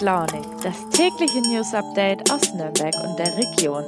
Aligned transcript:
Launig, 0.00 0.46
das 0.62 0.88
tägliche 0.88 1.42
News 1.42 1.74
Update 1.74 2.30
aus 2.30 2.54
Nürnberg 2.54 2.94
und 3.04 3.18
der 3.18 3.36
Region. 3.36 3.84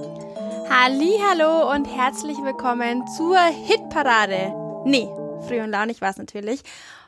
Hallo 0.69 1.71
und 1.71 1.87
herzlich 1.87 2.37
willkommen 2.43 3.07
zur 3.17 3.39
Hitparade. 3.39 4.53
Nee, 4.85 5.09
früh 5.47 5.63
und 5.63 5.71
launig 5.71 6.03
war 6.03 6.11
es 6.11 6.19
natürlich. 6.19 6.61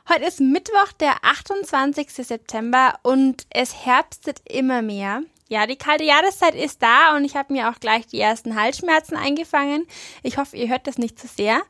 Heute 0.09 0.25
ist 0.25 0.39
Mittwoch, 0.39 0.91
der 0.99 1.23
28. 1.23 2.09
September 2.09 2.95
und 3.03 3.45
es 3.51 3.85
herbstet 3.85 4.41
immer 4.49 4.81
mehr. 4.81 5.21
Ja, 5.47 5.67
die 5.67 5.75
kalte 5.75 6.03
Jahreszeit 6.03 6.55
ist 6.55 6.81
da 6.81 7.15
und 7.15 7.23
ich 7.23 7.35
habe 7.35 7.53
mir 7.53 7.69
auch 7.69 7.79
gleich 7.79 8.07
die 8.07 8.19
ersten 8.19 8.59
Halsschmerzen 8.59 9.15
eingefangen. 9.15 9.85
Ich 10.23 10.39
hoffe, 10.39 10.57
ihr 10.57 10.69
hört 10.69 10.87
das 10.87 10.97
nicht 10.97 11.19
zu 11.19 11.27
sehr. 11.27 11.61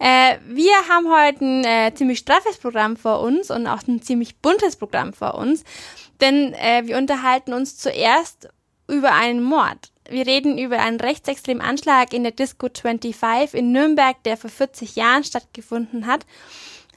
Äh, 0.00 0.38
wir 0.48 0.72
haben 0.88 1.08
heute 1.08 1.44
ein 1.44 1.64
äh, 1.64 1.94
ziemlich 1.94 2.18
straffes 2.18 2.58
Programm 2.58 2.96
vor 2.96 3.20
uns 3.20 3.52
und 3.52 3.68
auch 3.68 3.86
ein 3.86 4.02
ziemlich 4.02 4.38
buntes 4.38 4.74
Programm 4.74 5.12
vor 5.12 5.36
uns, 5.36 5.62
denn 6.22 6.54
äh, 6.54 6.82
wir 6.86 6.96
unterhalten 6.96 7.52
uns 7.52 7.76
zuerst 7.76 8.48
über 8.88 9.12
einen 9.12 9.42
Mord. 9.42 9.92
Wir 10.08 10.26
reden 10.26 10.58
über 10.58 10.78
einen 10.78 11.00
rechtsextremen 11.00 11.62
Anschlag 11.62 12.12
in 12.12 12.22
der 12.22 12.32
Disco 12.32 12.68
25 12.72 13.58
in 13.58 13.72
Nürnberg, 13.72 14.22
der 14.24 14.36
vor 14.36 14.50
40 14.50 14.96
Jahren 14.96 15.24
stattgefunden 15.24 16.06
hat. 16.06 16.26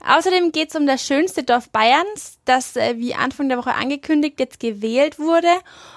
Außerdem 0.07 0.51
geht 0.51 0.69
es 0.69 0.75
um 0.75 0.85
das 0.85 1.05
schönste 1.05 1.43
Dorf 1.43 1.69
Bayerns, 1.69 2.37
das 2.45 2.75
äh, 2.75 2.95
wie 2.97 3.15
Anfang 3.15 3.49
der 3.49 3.57
Woche 3.57 3.73
angekündigt 3.73 4.39
jetzt 4.39 4.59
gewählt 4.59 5.17
wurde. 5.17 5.47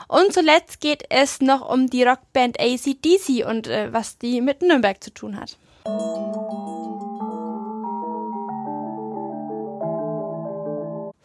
Und 0.07 0.33
zuletzt 0.33 0.81
geht 0.81 1.05
es 1.11 1.41
noch 1.41 1.69
um 1.69 1.91
die 1.91 2.05
Rockband 2.05 2.59
ACDC 2.59 3.47
und 3.47 3.67
äh, 3.67 3.93
was 3.93 4.19
die 4.19 4.41
mit 4.41 4.63
Nürnberg 4.63 5.03
zu 5.03 5.13
tun 5.13 5.39
hat. 5.39 5.57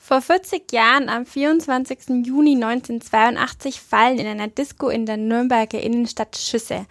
Vor 0.06 0.20
40 0.20 0.70
Jahren, 0.74 1.08
am 1.08 1.26
24. 1.26 2.26
Juni 2.26 2.56
1982, 2.56 3.80
fallen 3.80 4.20
in 4.20 4.28
einer 4.28 4.50
Disco 4.50 4.90
in 4.90 5.06
der 5.06 5.16
Nürnberger 5.16 5.80
Innenstadt 5.80 6.36
Schüsse. 6.36 6.88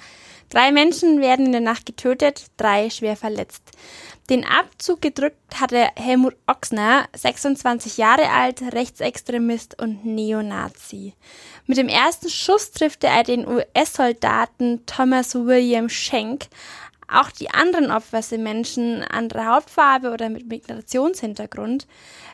Drei 0.48 0.72
Menschen 0.72 1.20
werden 1.20 1.44
in 1.44 1.52
der 1.52 1.60
Nacht 1.60 1.84
getötet, 1.84 2.46
drei 2.56 2.88
schwer 2.88 3.16
verletzt. 3.16 3.64
Den 4.30 4.46
Abzug 4.46 5.02
gedrückt 5.02 5.60
hatte 5.60 5.88
Helmut 5.94 6.36
Ochsner, 6.46 7.04
26 7.14 7.98
Jahre 7.98 8.30
alt, 8.30 8.62
Rechtsextremist 8.62 9.78
und 9.78 10.06
Neonazi. 10.06 11.12
Mit 11.66 11.76
dem 11.76 11.88
ersten 11.88 12.30
Schuss 12.30 12.70
trifft 12.70 13.04
er 13.04 13.24
den 13.24 13.46
US-Soldaten 13.46 14.86
Thomas 14.86 15.34
William 15.34 15.90
Schenk. 15.90 16.46
Auch 17.12 17.30
die 17.30 17.50
anderen 17.50 17.90
Opfer 17.90 18.22
sind 18.22 18.42
Menschen 18.42 19.02
anderer 19.02 19.54
Hauptfarbe 19.54 20.12
oder 20.12 20.30
mit 20.30 20.48
Migrationshintergrund. 20.48 21.86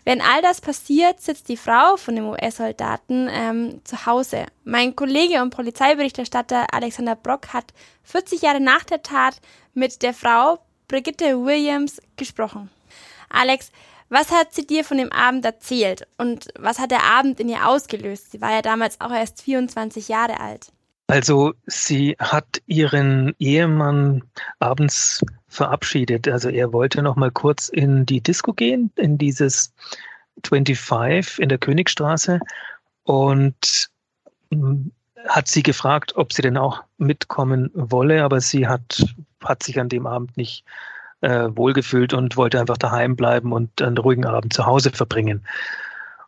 Wenn 0.05 0.21
all 0.21 0.41
das 0.41 0.61
passiert, 0.61 1.21
sitzt 1.21 1.49
die 1.49 1.57
Frau 1.57 1.97
von 1.97 2.15
dem 2.15 2.29
US-Soldaten 2.29 3.29
ähm, 3.31 3.81
zu 3.85 4.07
Hause. 4.07 4.47
Mein 4.65 4.95
Kollege 4.95 5.43
und 5.43 5.51
Polizeiberichterstatter 5.51 6.73
Alexander 6.73 7.17
Brock 7.17 7.53
hat 7.53 7.75
40 8.05 8.43
Jahre 8.43 8.61
nach 8.61 8.85
der 8.85 9.03
Tat 9.03 9.41
mit 9.75 10.03
der 10.03 10.15
Frau 10.15 10.61
Brigitte 10.87 11.45
Williams 11.45 12.01
gesprochen. 12.17 12.71
Alex, 13.29 13.73
was 14.09 14.31
hat 14.31 14.55
sie 14.55 14.67
dir 14.67 14.85
von 14.85 14.97
dem 14.97 15.13
Abend 15.13 15.45
erzählt 15.45 16.07
und 16.17 16.49
was 16.59 16.79
hat 16.79 16.93
der 16.93 17.03
Abend 17.03 17.41
in 17.41 17.49
ihr 17.49 17.69
ausgelöst? 17.69 18.31
Sie 18.31 18.41
war 18.41 18.53
ja 18.53 18.63
damals 18.63 19.01
auch 19.01 19.11
erst 19.11 19.43
24 19.43 20.09
Jahre 20.09 20.41
alt. 20.41 20.73
Also 21.09 21.55
sie 21.67 22.17
hat 22.19 22.61
ihren 22.67 23.35
Ehemann 23.39 24.23
abends 24.59 25.25
verabschiedet. 25.49 26.29
Also 26.29 26.51
er 26.51 26.75
wollte 26.75 27.03
noch 27.03 27.17
mal 27.17 27.31
kurz 27.31 27.69
in 27.71 28.05
die 28.05 28.21
Disco 28.21 28.53
gehen, 28.53 28.93
in 28.97 29.17
dieses 29.17 29.73
25 30.47 31.41
in 31.41 31.49
der 31.49 31.57
Königstraße 31.57 32.41
und 33.05 33.89
hm, 34.53 34.93
hat 35.27 35.49
sie 35.49 35.63
gefragt, 35.63 36.15
ob 36.17 36.35
sie 36.35 36.43
denn 36.43 36.59
auch 36.59 36.85
mitkommen 36.99 37.71
wolle, 37.73 38.23
aber 38.23 38.43
sie 38.43 38.69
hat, 38.69 39.03
hat 39.43 39.63
sich 39.63 39.81
an 39.81 39.89
dem 39.89 40.07
Abend 40.07 40.37
nicht 40.37 40.63
äh, 41.23 41.49
wohlgefühlt 41.51 42.13
und 42.13 42.37
wollte 42.37 42.61
einfach 42.61 42.77
daheim 42.77 43.17
bleiben 43.17 43.53
und 43.53 43.81
einen 43.81 43.97
ruhigen 43.97 44.27
Abend 44.27 44.53
zu 44.53 44.67
Hause 44.67 44.91
verbringen. 44.91 45.47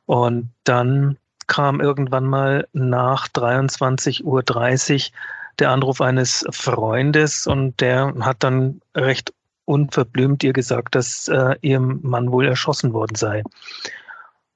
Und 0.06 0.50
dann 0.64 1.18
kam 1.50 1.80
irgendwann 1.80 2.26
mal 2.26 2.68
nach 2.72 3.26
23.30 3.28 4.22
Uhr 4.22 5.12
der 5.58 5.70
Anruf 5.70 6.00
eines 6.00 6.46
Freundes 6.50 7.46
und 7.48 7.80
der 7.80 8.14
hat 8.20 8.44
dann 8.44 8.80
recht 8.96 9.34
unverblümt 9.64 10.44
ihr 10.44 10.52
gesagt, 10.52 10.94
dass 10.94 11.26
äh, 11.28 11.56
ihr 11.60 11.80
Mann 11.80 12.30
wohl 12.30 12.46
erschossen 12.46 12.92
worden 12.92 13.16
sei. 13.16 13.42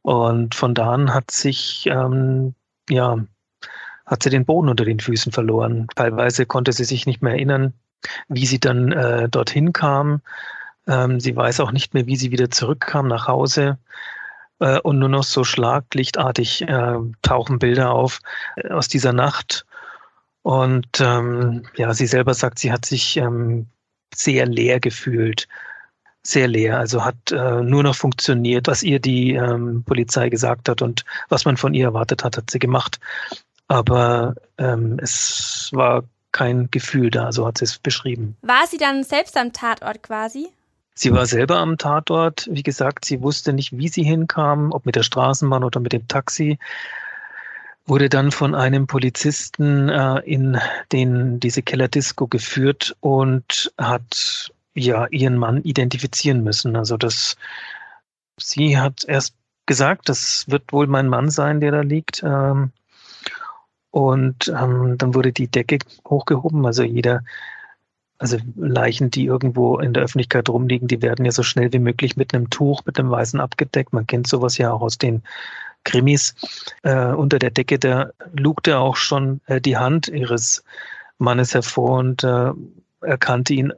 Und 0.03 0.55
von 0.55 0.75
da 0.75 0.93
an 0.93 1.12
hat 1.12 1.32
sich 1.32 1.87
ähm, 1.91 2.55
ja 2.88 3.19
hat 4.06 4.22
sie 4.22 4.31
den 4.31 4.44
Boden 4.44 4.69
unter 4.69 4.84
den 4.84 5.00
Füßen 5.00 5.32
verloren. 5.32 5.88
Teilweise 5.97 6.47
konnte 6.47 6.72
sie 6.72 6.84
sich 6.84 7.06
nicht 7.06 7.22
mehr 7.22 7.32
erinnern, 7.32 7.72
wie 8.28 8.47
sie 8.47 8.61
dann 8.61 8.93
äh, 8.93 9.28
dorthin 9.28 9.72
kam. 9.72 10.21
Ähm, 10.87 11.19
sie 11.19 11.34
weiß 11.34 11.59
auch 11.61 11.72
nicht 11.72 11.93
mehr, 11.93 12.06
wie 12.06 12.16
sie 12.16 12.31
wieder 12.31 12.50
zurückkam 12.50 13.09
nach 13.09 13.26
Hause. 13.26 13.78
Äh, 14.60 14.81
und 14.81 14.98
nur 14.98 15.09
noch 15.09 15.25
so 15.25 15.44
schlaglichtartig 15.44 16.62
äh, 16.62 16.98
tauchen 17.22 17.59
Bilder 17.59 17.92
auf 17.92 18.20
äh, 18.56 18.70
aus 18.70 18.88
dieser 18.88 19.12
Nacht. 19.12 19.66
Und 20.42 21.00
ähm, 21.00 21.65
ja, 21.76 21.94
sie 21.94 22.06
selber 22.06 22.34
sagt, 22.34 22.59
sie 22.59 22.72
hat 22.72 22.84
sich 22.84 23.16
ähm, 23.16 23.66
sehr 24.14 24.47
leer 24.47 24.81
gefühlt. 24.81 25.48
Sehr 26.26 26.48
leer. 26.48 26.78
Also 26.78 27.04
hat 27.04 27.32
äh, 27.32 27.62
nur 27.62 27.82
noch 27.82 27.94
funktioniert, 27.94 28.66
was 28.66 28.82
ihr 28.82 28.98
die 28.98 29.34
ähm, 29.34 29.84
Polizei 29.84 30.31
gesagt 30.31 30.69
hat 30.69 30.81
und 30.81 31.04
was 31.28 31.44
man 31.44 31.56
von 31.56 31.75
ihr 31.75 31.87
erwartet 31.87 32.25
hat, 32.25 32.37
hat 32.37 32.50
sie 32.50 32.59
gemacht 32.59 32.98
aber 33.69 34.34
ähm, 34.59 34.98
es 35.03 35.70
war 35.72 36.04
kein 36.32 36.70
Gefühl 36.70 37.10
da, 37.10 37.32
so 37.32 37.47
hat 37.47 37.59
sie 37.59 37.64
es 37.64 37.78
beschrieben. 37.78 38.37
War 38.43 38.66
sie 38.66 38.76
dann 38.76 39.04
selbst 39.04 39.37
am 39.37 39.53
Tatort 39.53 40.03
quasi? 40.03 40.48
Sie 40.94 41.12
war 41.12 41.27
selber 41.27 41.56
am 41.56 41.77
Tatort. 41.77 42.49
Wie 42.50 42.62
gesagt, 42.62 43.05
sie 43.05 43.21
wusste 43.21 43.53
nicht, 43.53 43.77
wie 43.77 43.88
sie 43.88 44.05
hinkam, 44.05 44.71
ob 44.72 44.87
mit 44.87 44.94
der 44.94 45.03
Straßenbahn 45.03 45.65
oder 45.65 45.81
mit 45.81 45.93
dem 45.93 46.06
Taxi. 46.06 46.59
Wurde 47.84 48.09
dann 48.09 48.31
von 48.31 48.55
einem 48.55 48.87
Polizisten 48.87 49.88
äh, 49.88 50.21
in 50.21 50.59
den, 50.93 51.41
diese 51.41 51.62
Kellerdisco 51.62 52.28
geführt 52.28 52.97
und 53.00 53.72
hat 53.77 54.53
ja 54.75 55.06
ihren 55.09 55.37
Mann 55.37 55.62
identifizieren 55.62 56.43
müssen. 56.44 56.77
Also 56.77 56.97
das, 56.97 57.37
sie 58.38 58.78
hat 58.78 59.05
erst 59.05 59.34
gesagt, 59.66 60.09
das 60.09 60.44
wird 60.49 60.72
wohl 60.72 60.87
mein 60.87 61.09
Mann 61.09 61.28
sein, 61.28 61.61
der 61.61 61.72
da 61.72 61.81
liegt. 61.81 62.22
Ähm, 62.22 62.71
und 63.91 64.49
ähm, 64.49 64.97
dann 64.99 65.15
wurde 65.15 65.32
die 65.32 65.49
Decke 65.49 65.78
hochgehoben. 66.09 66.65
Also 66.66 66.82
jeder, 66.82 67.22
also 68.19 68.38
Leichen, 68.56 69.10
die 69.10 69.25
irgendwo 69.25 69.78
in 69.78 69.92
der 69.92 70.02
Öffentlichkeit 70.02 70.48
rumliegen, 70.48 70.88
die 70.88 71.02
werden 71.02 71.25
ja 71.25 71.32
so 71.32 71.42
schnell 71.42 71.72
wie 71.72 71.78
möglich 71.78 72.16
mit 72.16 72.34
einem 72.34 72.50
Tuch, 72.50 72.82
mit 72.86 72.98
einem 72.98 73.10
Weißen 73.10 73.41
abgedeckt. 73.41 73.92
Man 73.92 74.06
kennt 74.06 74.26
sowas 74.26 74.58
ja 74.58 74.72
auch 74.72 74.82
aus 74.82 74.98
den 74.98 75.22
Krimis. 75.84 76.34
Äh, 76.82 77.08
unter 77.08 77.38
der 77.38 77.50
Decke, 77.50 77.78
da 77.78 78.10
lugte 78.32 78.78
auch 78.78 78.97
schon 78.97 79.41
äh, 79.47 79.60
die 79.60 79.76
Hand 79.76 80.08
ihres 80.08 80.64
Mannes 81.19 81.54
hervor 81.54 81.98
und 81.98 82.25
äh, 82.25 82.52
erkannte 83.00 83.54
ihn 83.54 83.72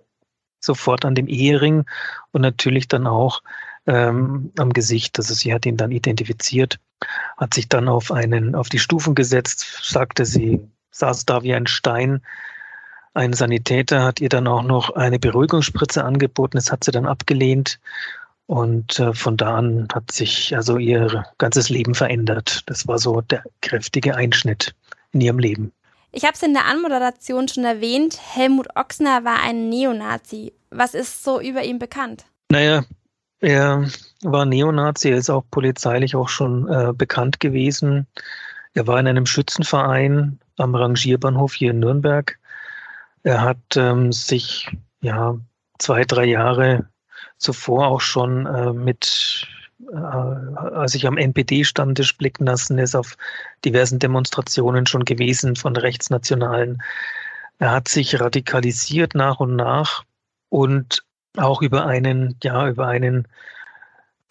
sofort 0.60 1.04
an 1.04 1.14
dem 1.14 1.28
Ehering 1.28 1.84
und 2.32 2.42
natürlich 2.42 2.88
dann 2.88 3.06
auch 3.06 3.42
ähm, 3.86 4.52
am 4.58 4.72
Gesicht. 4.72 5.18
Also 5.18 5.34
sie 5.34 5.52
hat 5.52 5.66
ihn 5.66 5.76
dann 5.76 5.92
identifiziert 5.92 6.78
hat 7.36 7.54
sich 7.54 7.68
dann 7.68 7.88
auf 7.88 8.10
einen, 8.10 8.54
auf 8.54 8.68
die 8.68 8.78
Stufen 8.78 9.14
gesetzt, 9.14 9.80
sagte 9.82 10.24
sie, 10.24 10.60
saß 10.90 11.26
da 11.26 11.42
wie 11.42 11.54
ein 11.54 11.66
Stein. 11.66 12.22
Ein 13.16 13.32
Sanitäter 13.32 14.04
hat 14.04 14.20
ihr 14.20 14.28
dann 14.28 14.46
auch 14.46 14.62
noch 14.62 14.90
eine 14.90 15.18
Beruhigungsspritze 15.18 16.04
angeboten. 16.04 16.58
Das 16.58 16.70
hat 16.70 16.84
sie 16.84 16.90
dann 16.90 17.06
abgelehnt. 17.06 17.80
Und 18.44 18.98
äh, 18.98 19.14
von 19.14 19.38
da 19.38 19.56
an 19.56 19.88
hat 19.90 20.12
sich 20.12 20.54
also 20.54 20.76
ihr 20.76 21.24
ganzes 21.38 21.70
Leben 21.70 21.94
verändert. 21.94 22.60
Das 22.66 22.86
war 22.86 22.98
so 22.98 23.22
der 23.22 23.42
kräftige 23.62 24.14
Einschnitt 24.16 24.74
in 25.12 25.22
ihrem 25.22 25.38
Leben. 25.38 25.72
Ich 26.12 26.24
habe 26.24 26.34
es 26.34 26.42
in 26.42 26.52
der 26.52 26.66
Anmoderation 26.66 27.48
schon 27.48 27.64
erwähnt. 27.64 28.20
Helmut 28.34 28.68
Ochsner 28.76 29.24
war 29.24 29.42
ein 29.42 29.70
Neonazi. 29.70 30.52
Was 30.68 30.92
ist 30.92 31.24
so 31.24 31.40
über 31.40 31.64
ihn 31.64 31.78
bekannt? 31.78 32.26
Naja, 32.50 32.84
er 33.40 33.88
war 34.24 34.44
Neonazi, 34.44 35.08
er 35.08 35.16
ist 35.16 35.30
auch 35.30 35.44
polizeilich 35.50 36.14
auch 36.16 36.28
schon 36.28 36.68
äh, 36.68 36.92
bekannt 36.92 37.40
gewesen. 37.40 38.06
Er 38.74 38.86
war 38.86 39.00
in 39.00 39.06
einem 39.06 39.24
Schützenverein 39.24 40.38
am 40.58 40.74
Rangierbahnhof 40.74 41.54
hier 41.54 41.70
in 41.70 41.78
Nürnberg. 41.78 42.38
Er 43.26 43.40
hat 43.42 43.76
ähm, 43.76 44.12
sich 44.12 44.70
ja 45.00 45.36
zwei, 45.80 46.04
drei 46.04 46.26
Jahre 46.26 46.88
zuvor 47.38 47.88
auch 47.88 48.00
schon 48.00 48.46
äh, 48.46 48.72
mit, 48.72 49.48
äh, 49.92 49.96
als 49.96 50.94
ich 50.94 51.08
am 51.08 51.18
NPD-Stammtisch 51.18 52.16
blicken 52.18 52.46
lassen, 52.46 52.78
ist 52.78 52.94
auf 52.94 53.16
diversen 53.64 53.98
Demonstrationen 53.98 54.86
schon 54.86 55.04
gewesen 55.04 55.56
von 55.56 55.74
Rechtsnationalen. 55.76 56.80
Er 57.58 57.72
hat 57.72 57.88
sich 57.88 58.20
radikalisiert 58.20 59.16
nach 59.16 59.40
und 59.40 59.56
nach 59.56 60.04
und 60.48 61.02
auch 61.36 61.62
über 61.62 61.84
einen, 61.84 62.36
ja, 62.44 62.68
über 62.68 62.86
einen 62.86 63.26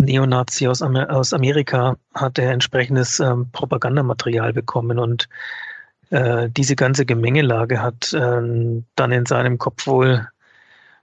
Neonazi 0.02 0.70
aus, 0.70 0.82
aus 0.82 1.34
Amerika 1.34 1.98
hat 2.14 2.40
er 2.40 2.54
entsprechendes 2.54 3.20
ähm, 3.20 3.52
Propagandamaterial 3.52 4.54
bekommen 4.54 5.00
und 5.00 5.28
äh, 6.10 6.50
diese 6.50 6.76
ganze 6.76 7.06
Gemengelage 7.06 7.82
hat 7.82 8.14
äh, 8.14 8.82
dann 8.96 9.12
in 9.12 9.26
seinem 9.26 9.58
Kopf 9.58 9.88
wohl 9.88 10.28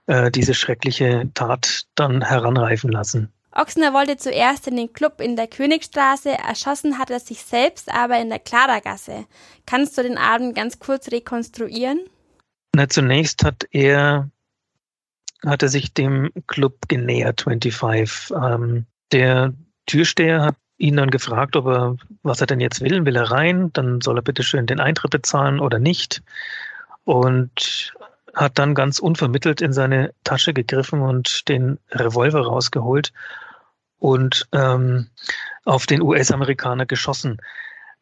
äh, 0.07 0.31
diese 0.31 0.53
schreckliche 0.53 1.29
Tat 1.33 1.83
dann 1.95 2.21
heranreifen 2.21 2.91
lassen. 2.91 3.31
Ochsner 3.55 3.93
wollte 3.93 4.17
zuerst 4.17 4.67
in 4.67 4.75
den 4.75 4.93
Club 4.93 5.21
in 5.21 5.35
der 5.35 5.47
Königstraße, 5.47 6.31
erschossen 6.31 6.97
hat 6.97 7.11
er 7.11 7.19
sich 7.19 7.43
selbst 7.43 7.93
aber 7.93 8.19
in 8.19 8.29
der 8.29 8.39
Klaragasse. 8.39 9.25
Kannst 9.65 9.97
du 9.97 10.03
den 10.03 10.17
Abend 10.17 10.55
ganz 10.55 10.79
kurz 10.79 11.11
rekonstruieren? 11.11 11.99
Na, 12.75 12.89
zunächst 12.89 13.43
hat 13.43 13.67
er, 13.71 14.31
hat 15.45 15.61
er 15.61 15.69
sich 15.69 15.93
dem 15.93 16.31
Club 16.47 16.87
genähert, 16.87 17.41
25. 17.41 18.35
Ähm, 18.35 18.85
der 19.11 19.53
Türsteher 19.85 20.41
hat 20.41 20.55
ihn 20.77 20.97
dann 20.97 21.09
gefragt, 21.09 21.55
ob 21.55 21.67
er, 21.67 21.95
was 22.23 22.41
er 22.41 22.47
denn 22.47 22.59
jetzt 22.59 22.81
will. 22.81 23.05
Will 23.05 23.15
er 23.15 23.31
rein? 23.31 23.71
Dann 23.73 24.01
soll 24.01 24.17
er 24.17 24.23
bitte 24.23 24.43
schön 24.43 24.65
den 24.65 24.79
Eintritt 24.79 25.11
bezahlen 25.11 25.59
oder 25.59 25.79
nicht. 25.79 26.23
Und 27.05 27.93
hat 28.33 28.57
dann 28.57 28.73
ganz 28.73 28.99
unvermittelt 28.99 29.61
in 29.61 29.73
seine 29.73 30.13
Tasche 30.23 30.53
gegriffen 30.53 31.01
und 31.01 31.47
den 31.47 31.77
Revolver 31.91 32.41
rausgeholt 32.45 33.13
und 33.99 34.47
ähm, 34.51 35.07
auf 35.65 35.85
den 35.85 36.01
US-Amerikaner 36.01 36.85
geschossen, 36.85 37.37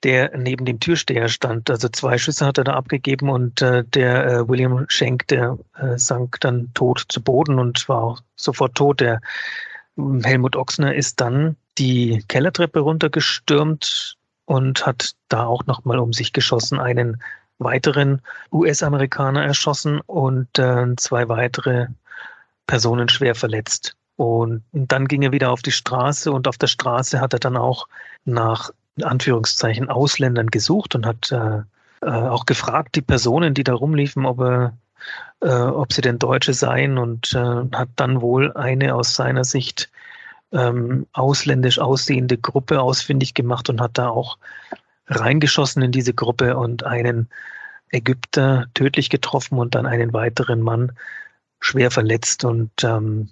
der 0.04 0.36
neben 0.36 0.66
dem 0.66 0.80
Türsteher 0.80 1.28
stand. 1.30 1.70
Also 1.70 1.90
zwei 1.90 2.18
Schüsse 2.18 2.46
hat 2.46 2.58
er 2.58 2.64
da 2.64 2.74
abgegeben 2.74 3.30
und 3.30 3.62
äh, 3.62 3.84
der 3.84 4.26
äh, 4.26 4.50
William 4.50 4.86
Schenk, 4.88 5.28
der 5.28 5.60
äh, 5.78 5.98
sank 5.98 6.40
dann 6.40 6.72
tot 6.74 7.06
zu 7.10 7.22
Boden 7.22 7.60
und 7.60 7.88
war 7.88 8.02
auch 8.02 8.22
sofort 8.36 8.76
tot. 8.76 9.02
Der 9.02 9.22
ähm, 9.98 10.24
Helmut 10.24 10.56
Ochsner 10.56 10.96
ist 10.96 11.22
dann 11.22 11.56
die 11.78 12.24
Kellertreppe 12.28 12.80
runtergestürmt 12.80 14.18
und 14.46 14.86
hat 14.86 15.14
da 15.30 15.46
auch 15.46 15.66
nochmal 15.66 16.00
um 16.00 16.14
sich 16.14 16.34
geschossen, 16.34 16.80
einen 16.80 17.22
weiteren 17.58 18.22
US-Amerikaner 18.52 19.44
erschossen 19.44 20.02
und 20.02 20.58
äh, 20.60 20.96
zwei 20.98 21.30
weitere 21.30 21.88
Personen 22.68 23.10
schwer 23.10 23.36
verletzt. 23.36 23.96
Und 24.16 24.64
dann 24.74 25.08
ging 25.08 25.22
er 25.22 25.32
wieder 25.32 25.52
auf 25.52 25.62
die 25.62 25.72
Straße 25.72 26.32
und 26.32 26.48
auf 26.48 26.58
der 26.58 26.68
Straße 26.68 27.20
hat 27.20 27.34
er 27.34 27.40
dann 27.40 27.58
auch 27.58 27.88
nach 28.26 28.72
in 28.98 29.04
Anführungszeichen 29.04 29.90
Ausländern 29.90 30.48
gesucht 30.48 30.96
und 30.96 31.06
hat 31.06 31.32
äh, 31.32 31.62
äh, 32.02 32.10
auch 32.10 32.46
gefragt, 32.46 32.96
die 32.96 33.02
Personen, 33.02 33.54
die 33.54 33.64
da 33.64 33.74
rumliefen, 33.74 34.26
ob, 34.26 34.40
er, 34.42 34.78
äh, 35.42 35.50
ob 35.50 35.94
sie 35.94 36.02
denn 36.02 36.20
Deutsche 36.20 36.54
seien 36.54 36.98
und 36.98 37.34
äh, 37.34 37.76
hat 37.76 37.90
dann 37.96 38.22
wohl 38.22 38.52
eine 38.54 38.96
aus 38.96 39.16
seiner 39.16 39.44
Sicht 39.44 39.90
ähm, 40.52 41.08
ausländisch 41.14 41.80
aussehende 41.80 42.38
Gruppe 42.38 42.82
ausfindig 42.82 43.34
gemacht 43.34 43.70
und 43.70 43.82
hat 43.82 43.98
da 43.98 44.10
auch 44.10 44.38
reingeschossen 45.08 45.82
in 45.82 45.92
diese 45.92 46.14
Gruppe 46.14 46.58
und 46.58 46.86
einen 46.86 47.30
Ägypter 47.90 48.68
tödlich 48.74 49.10
getroffen 49.10 49.58
und 49.58 49.76
dann 49.76 49.86
einen 49.86 50.14
weiteren 50.14 50.62
Mann 50.62 50.94
schwer 51.60 51.92
verletzt 51.92 52.46
und 52.46 52.72
ähm, 52.84 53.30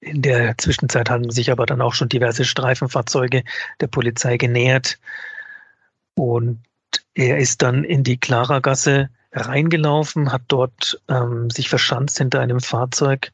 in 0.00 0.22
der 0.22 0.56
Zwischenzeit 0.58 1.10
haben 1.10 1.30
sich 1.30 1.50
aber 1.50 1.66
dann 1.66 1.80
auch 1.80 1.94
schon 1.94 2.08
diverse 2.08 2.44
Streifenfahrzeuge 2.44 3.42
der 3.80 3.86
Polizei 3.88 4.36
genähert. 4.36 4.98
Und 6.14 6.60
er 7.14 7.38
ist 7.38 7.62
dann 7.62 7.84
in 7.84 8.04
die 8.04 8.16
Klaragasse 8.16 9.10
reingelaufen, 9.32 10.32
hat 10.32 10.42
dort 10.48 11.02
ähm, 11.08 11.50
sich 11.50 11.68
verschanzt 11.68 12.18
hinter 12.18 12.40
einem 12.40 12.60
Fahrzeug, 12.60 13.32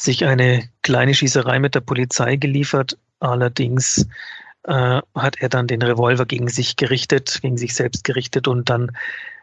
sich 0.00 0.24
eine 0.24 0.68
kleine 0.82 1.14
Schießerei 1.14 1.58
mit 1.58 1.74
der 1.74 1.80
Polizei 1.80 2.36
geliefert. 2.36 2.96
Allerdings 3.20 4.06
äh, 4.64 5.00
hat 5.14 5.36
er 5.40 5.48
dann 5.48 5.66
den 5.66 5.82
Revolver 5.82 6.26
gegen 6.26 6.48
sich 6.48 6.76
gerichtet, 6.76 7.40
gegen 7.42 7.56
sich 7.56 7.74
selbst 7.74 8.04
gerichtet 8.04 8.48
und 8.48 8.70
dann 8.70 8.92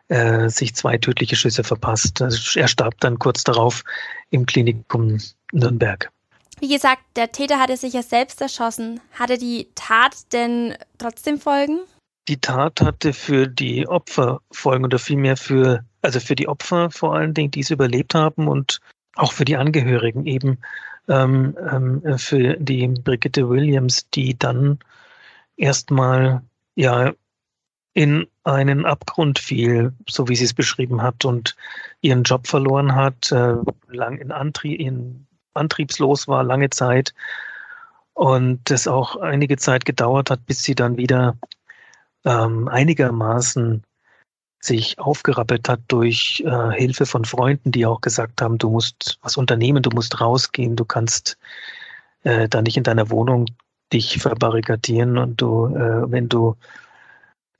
äh, 0.09 0.50
sich 0.50 0.75
zwei 0.75 0.98
tödliche 0.98 1.36
Schüsse 1.36 1.63
verpasst. 1.63 2.21
Also 2.21 2.59
er 2.59 2.68
starb 2.68 3.00
dann 3.00 3.19
kurz 3.19 3.44
darauf 3.44 3.83
im 4.30 4.45
Klinikum 4.45 5.19
Nürnberg. 5.51 6.09
Wie 6.60 6.69
gesagt, 6.69 7.03
der 7.15 7.31
Täter 7.31 7.60
hatte 7.60 7.77
sich 7.77 7.94
ja 7.94 8.01
selbst 8.01 8.42
erschossen. 8.42 9.00
Hatte 9.13 9.38
die 9.38 9.69
Tat 9.75 10.33
denn 10.33 10.75
trotzdem 10.98 11.39
Folgen? 11.39 11.81
Die 12.27 12.42
Tat 12.42 12.81
hatte 12.81 13.13
für 13.13 13.48
die 13.48 13.88
Opfer 13.88 14.42
Folgen 14.51 14.83
oder 14.83 15.00
vielmehr 15.00 15.38
für, 15.38 15.86
also 16.01 16.19
für 16.19 16.36
die 16.36 16.48
Opfer 16.48 16.89
vor 16.89 17.15
allen 17.15 17.33
Dingen, 17.33 17.51
die 17.51 17.62
es 17.62 17.69
überlebt 17.69 18.15
haben 18.15 18.48
und 18.48 18.81
auch 19.18 19.31
für 19.31 19.46
die 19.46 19.58
Angehörigen 19.58 20.25
eben, 20.25 20.60
ähm, 21.08 21.58
ähm, 21.72 22.18
für 22.18 22.56
die 22.58 22.88
Brigitte 22.88 23.50
Williams, 23.50 24.10
die 24.10 24.38
dann 24.38 24.80
erstmal 25.56 26.42
ja 26.75 27.14
in 27.94 28.28
einen 28.44 28.86
Abgrund 28.86 29.40
fiel, 29.40 29.94
so 30.08 30.30
wie 30.30 30.36
sie 30.36 30.46
es 30.46 30.54
beschrieben 30.54 31.02
hat 31.02 31.25
und 31.25 31.56
ihren 32.02 32.24
Job 32.24 32.48
verloren 32.48 32.94
hat, 32.96 33.31
äh, 33.31 33.56
lang 33.88 34.19
in 34.19 34.31
Antrieb, 34.31 34.80
in 34.80 35.25
antriebslos 35.56 36.28
war 36.28 36.44
lange 36.44 36.70
Zeit 36.70 37.13
und 38.13 38.70
es 38.70 38.88
auch 38.88 39.16
einige 39.16 39.58
Zeit 39.58 39.86
gedauert 39.86 40.30
hat, 40.30 40.46
bis 40.46 40.63
sie 40.63 40.75
dann 40.75 40.98
wieder 40.98 41.38
ähm, 42.25 42.68
einigermaßen 42.68 43.84
sich 44.59 45.00
aufgerappelt 45.00 45.69
hat 45.69 45.81
durch 45.88 46.44
äh, 46.45 46.71
Hilfe 46.71 47.06
von 47.06 47.25
Freunden, 47.25 47.71
die 47.71 47.86
auch 47.86 48.01
gesagt 48.01 48.42
haben, 48.42 48.57
du 48.57 48.71
musst 48.71 49.19
was 49.21 49.38
unternehmen, 49.38 49.83
du 49.83 49.92
musst 49.92 50.19
rausgehen, 50.19 50.75
du 50.75 50.86
kannst 50.86 51.38
äh, 52.24 52.50
da 52.50 52.62
nicht 52.62 52.77
in 52.77 52.83
deiner 52.83 53.09
Wohnung 53.09 53.45
dich 53.94 54.18
verbarrikadieren 54.19 55.18
und 55.18 55.42
du, 55.42 55.68
äh, 55.68 56.12
wenn 56.12 56.27
du 56.27 56.56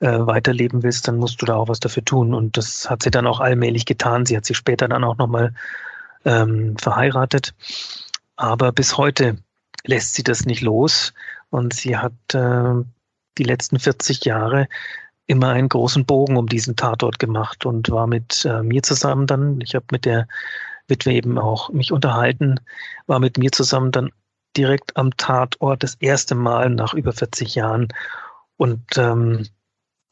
äh, 0.00 0.18
weiterleben 0.26 0.82
willst, 0.82 1.08
dann 1.08 1.16
musst 1.16 1.40
du 1.42 1.46
da 1.46 1.56
auch 1.56 1.68
was 1.68 1.80
dafür 1.80 2.04
tun. 2.04 2.34
Und 2.34 2.56
das 2.56 2.88
hat 2.88 3.02
sie 3.02 3.10
dann 3.10 3.26
auch 3.26 3.40
allmählich 3.40 3.86
getan. 3.86 4.26
Sie 4.26 4.36
hat 4.36 4.44
sich 4.44 4.56
später 4.56 4.88
dann 4.88 5.04
auch 5.04 5.16
nochmal 5.16 5.54
ähm, 6.24 6.76
verheiratet. 6.76 7.54
Aber 8.36 8.72
bis 8.72 8.96
heute 8.96 9.38
lässt 9.84 10.14
sie 10.14 10.22
das 10.22 10.44
nicht 10.44 10.60
los 10.60 11.14
und 11.50 11.74
sie 11.74 11.96
hat 11.96 12.12
äh, 12.34 12.74
die 13.38 13.44
letzten 13.44 13.78
40 13.78 14.24
Jahre 14.24 14.68
immer 15.28 15.50
einen 15.50 15.68
großen 15.68 16.04
Bogen 16.04 16.36
um 16.36 16.46
diesen 16.46 16.74
Tatort 16.74 17.18
gemacht 17.18 17.64
und 17.64 17.90
war 17.90 18.06
mit 18.06 18.44
äh, 18.44 18.62
mir 18.62 18.82
zusammen 18.82 19.26
dann, 19.26 19.60
ich 19.60 19.74
habe 19.74 19.86
mit 19.92 20.04
der 20.04 20.26
Witwe 20.88 21.12
eben 21.12 21.38
auch 21.38 21.68
mich 21.70 21.92
unterhalten, 21.92 22.58
war 23.06 23.20
mit 23.20 23.38
mir 23.38 23.52
zusammen 23.52 23.92
dann 23.92 24.10
direkt 24.56 24.96
am 24.96 25.16
Tatort 25.16 25.82
das 25.82 25.94
erste 25.96 26.34
Mal 26.34 26.70
nach 26.70 26.94
über 26.94 27.12
40 27.12 27.54
Jahren 27.54 27.88
und 28.56 28.80
ähm, 28.96 29.46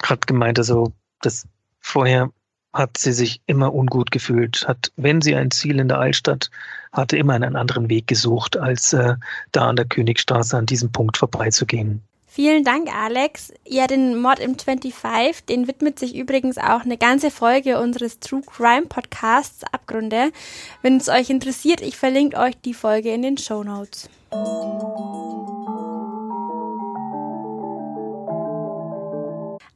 hat 0.03 0.27
gemeint, 0.27 0.59
also 0.59 0.93
das 1.23 1.49
vorher 1.81 2.31
hat 2.75 2.99
sie 2.99 3.13
sich 3.13 3.41
immer 3.47 3.75
ungut 3.75 4.11
gefühlt, 4.11 4.69
hat, 4.69 4.93
wenn 4.97 5.23
sie 5.23 5.35
ein 5.35 5.51
Ziel 5.51 5.81
in 5.81 5.89
der 5.89 5.99
Altstadt 5.99 6.51
hatte, 6.93 7.17
immer 7.17 7.33
einen 7.33 7.57
anderen 7.57 7.89
Weg 7.89 8.07
gesucht, 8.07 8.59
als 8.59 8.93
äh, 8.93 9.17
da 9.53 9.69
an 9.69 9.77
der 9.77 9.87
Königstraße 9.87 10.59
an 10.59 10.67
diesem 10.67 10.93
Punkt 10.93 11.17
vorbeizugehen. 11.17 12.03
Vielen 12.37 12.65
Dank, 12.65 12.95
Alex. 12.95 13.51
Ja, 13.67 13.87
den 13.87 14.21
Mord 14.21 14.41
im 14.41 14.59
25, 14.59 15.47
den 15.47 15.67
widmet 15.69 15.99
sich 15.99 16.15
übrigens 16.15 16.59
auch 16.59 16.83
eine 16.83 16.99
ganze 16.99 17.31
Folge 17.31 17.81
unseres 17.81 18.21
True 18.21 18.43
Crime 18.43 18.83
Podcasts 18.83 19.65
Abgründe. 19.73 20.33
Wenn 20.83 20.99
es 20.99 21.09
euch 21.09 21.31
interessiert, 21.31 21.81
ich 21.81 21.97
verlinke 21.97 22.37
euch 22.37 22.55
die 22.63 22.75
Folge 22.75 23.11
in 23.11 23.23
den 23.23 23.39
Show 23.39 23.65
Notes. 23.65 24.11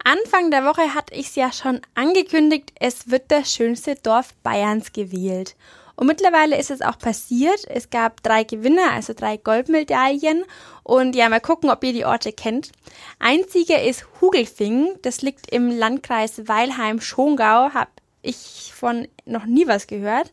Anfang 0.04 0.50
der 0.50 0.62
Woche 0.66 0.94
hatte 0.94 1.14
ich 1.14 1.28
es 1.28 1.36
ja 1.36 1.54
schon 1.54 1.80
angekündigt, 1.94 2.74
es 2.78 3.10
wird 3.10 3.22
das 3.28 3.54
schönste 3.54 3.94
Dorf 3.94 4.34
Bayerns 4.42 4.92
gewählt. 4.92 5.56
Und 6.00 6.06
mittlerweile 6.06 6.56
ist 6.56 6.70
es 6.70 6.80
auch 6.80 6.98
passiert. 6.98 7.66
Es 7.68 7.90
gab 7.90 8.22
drei 8.22 8.42
Gewinner, 8.42 8.90
also 8.92 9.12
drei 9.12 9.36
Goldmedaillen. 9.36 10.46
Und 10.82 11.14
ja, 11.14 11.28
mal 11.28 11.42
gucken, 11.42 11.68
ob 11.68 11.84
ihr 11.84 11.92
die 11.92 12.06
Orte 12.06 12.32
kennt. 12.32 12.72
Ein 13.18 13.40
Sieger 13.46 13.82
ist 13.82 14.06
Hugelfing. 14.18 14.94
Das 15.02 15.20
liegt 15.20 15.52
im 15.52 15.68
Landkreis 15.70 16.48
Weilheim-Schongau. 16.48 17.74
Hab 17.74 17.90
ich 18.22 18.72
von 18.74 19.08
noch 19.26 19.44
nie 19.44 19.66
was 19.66 19.88
gehört. 19.88 20.32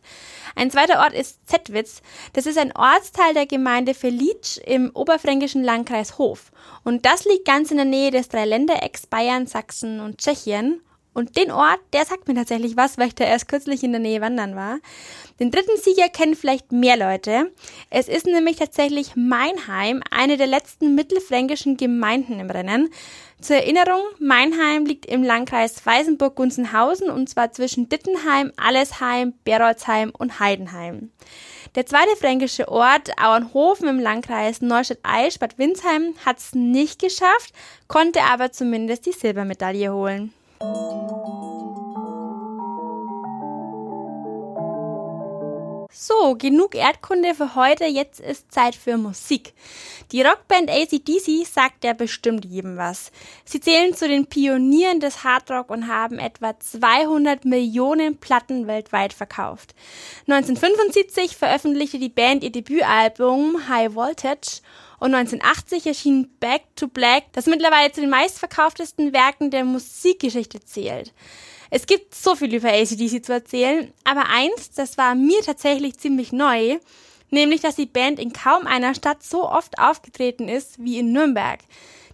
Ein 0.55 0.71
zweiter 0.71 0.99
Ort 0.99 1.13
ist 1.13 1.45
Zettwitz. 1.49 2.01
Das 2.31 2.45
ist 2.45 2.57
ein 2.57 2.73
Ortsteil 2.73 3.33
der 3.33 3.45
Gemeinde 3.45 3.93
Felitsch 3.93 4.59
im 4.59 4.91
oberfränkischen 4.93 5.65
Landkreis 5.65 6.17
Hof. 6.17 6.53
Und 6.85 7.05
das 7.05 7.25
liegt 7.25 7.43
ganz 7.43 7.71
in 7.71 7.77
der 7.77 7.85
Nähe 7.85 8.11
des 8.11 8.29
Dreiländerecks 8.29 9.05
Bayern, 9.05 9.47
Sachsen 9.47 9.99
und 9.99 10.19
Tschechien. 10.19 10.81
Und 11.17 11.35
den 11.35 11.49
Ort, 11.49 11.79
der 11.93 12.05
sagt 12.05 12.27
mir 12.27 12.35
tatsächlich 12.35 12.77
was, 12.77 12.99
weil 12.99 13.07
ich 13.07 13.15
da 13.15 13.23
erst 13.23 13.47
kürzlich 13.47 13.83
in 13.83 13.91
der 13.91 13.99
Nähe 13.99 14.21
wandern 14.21 14.55
war. 14.55 14.77
Den 15.39 15.49
dritten 15.49 15.75
Sieger 15.81 16.09
kennen 16.09 16.35
vielleicht 16.35 16.71
mehr 16.71 16.95
Leute. 16.95 17.51
Es 17.89 18.07
ist 18.07 18.27
nämlich 18.27 18.57
tatsächlich 18.57 19.15
Meinheim, 19.15 20.03
eine 20.11 20.37
der 20.37 20.45
letzten 20.45 20.93
mittelfränkischen 20.93 21.75
Gemeinden 21.75 22.39
im 22.39 22.51
Rennen. 22.51 22.89
Zur 23.41 23.55
Erinnerung, 23.55 24.03
Meinheim 24.19 24.85
liegt 24.85 25.07
im 25.07 25.23
Landkreis 25.23 25.83
Weißenburg-Gunzenhausen 25.83 27.09
und 27.09 27.27
zwar 27.27 27.51
zwischen 27.51 27.89
Dittenheim, 27.89 28.51
Allesheim, 28.55 29.33
Berolzheim 29.43 30.11
und 30.15 30.39
Heidenheim. 30.39 31.09
Der 31.73 31.87
zweite 31.87 32.15
fränkische 32.15 32.67
Ort, 32.67 33.09
Auernhofen 33.19 33.87
im 33.87 33.99
Landkreis 33.99 34.61
Neustadt-Eichstätt-Bad 34.61 35.57
Windsheim, 35.57 36.13
hat 36.23 36.37
es 36.37 36.53
nicht 36.53 37.01
geschafft, 37.01 37.53
konnte 37.87 38.21
aber 38.21 38.51
zumindest 38.51 39.07
die 39.07 39.13
Silbermedaille 39.13 39.91
holen. 39.91 40.31
So, 45.99 46.35
genug 46.35 46.75
Erdkunde 46.75 47.33
für 47.33 47.55
heute, 47.55 47.85
jetzt 47.85 48.19
ist 48.19 48.51
Zeit 48.51 48.75
für 48.75 48.97
Musik. 48.97 49.53
Die 50.11 50.21
Rockband 50.21 50.69
ACDC 50.69 51.45
sagt 51.45 51.83
ja 51.83 51.93
bestimmt 51.93 52.45
jedem 52.45 52.77
was. 52.77 53.11
Sie 53.45 53.59
zählen 53.59 53.95
zu 53.95 54.07
den 54.07 54.27
Pionieren 54.27 54.99
des 54.99 55.23
Hardrock 55.23 55.69
und 55.69 55.87
haben 55.87 56.19
etwa 56.19 56.57
200 56.59 57.45
Millionen 57.45 58.17
Platten 58.17 58.67
weltweit 58.67 59.11
verkauft. 59.11 59.73
1975 60.27 61.35
veröffentlichte 61.35 61.99
die 61.99 62.09
Band 62.09 62.43
ihr 62.43 62.51
Debütalbum 62.51 63.67
High 63.67 63.95
Voltage 63.95 64.61
und 64.99 65.13
1980 65.13 65.85
erschien 65.85 66.29
Back 66.39 66.63
to 66.75 66.87
Black, 66.87 67.25
das 67.33 67.45
mittlerweile 67.45 67.91
zu 67.91 68.01
den 68.01 68.09
meistverkauftesten 68.09 69.13
Werken 69.13 69.51
der 69.51 69.63
Musikgeschichte 69.63 70.59
zählt. 70.59 71.13
Es 71.69 71.85
gibt 71.85 72.15
so 72.15 72.35
viel 72.35 72.53
über 72.53 72.69
ACDC 72.69 73.23
zu 73.23 73.33
erzählen, 73.33 73.93
aber 74.03 74.29
eins, 74.29 74.71
das 74.71 74.97
war 74.97 75.15
mir 75.15 75.41
tatsächlich 75.41 75.97
ziemlich 75.97 76.31
neu, 76.31 76.79
nämlich 77.29 77.61
dass 77.61 77.75
die 77.75 77.85
Band 77.85 78.19
in 78.19 78.33
kaum 78.33 78.65
einer 78.65 78.95
Stadt 78.95 79.21
so 79.21 79.49
oft 79.49 79.77
aufgetreten 79.79 80.47
ist 80.47 80.83
wie 80.83 80.97
in 80.97 81.11
Nürnberg. 81.11 81.59